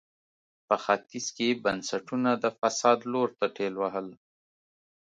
[0.67, 4.07] په ختیځ کې یې بنسټونه د فساد لور ته ټېل وهل.